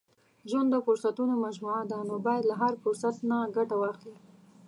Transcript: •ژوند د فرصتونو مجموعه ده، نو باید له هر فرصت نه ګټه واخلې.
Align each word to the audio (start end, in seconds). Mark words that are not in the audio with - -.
•ژوند 0.49 0.69
د 0.71 0.75
فرصتونو 0.85 1.33
مجموعه 1.45 1.83
ده، 1.91 1.97
نو 2.09 2.15
باید 2.25 2.43
له 2.49 2.55
هر 2.61 2.73
فرصت 2.83 3.15
نه 3.29 3.37
ګټه 3.57 3.75
واخلې. 3.81 4.13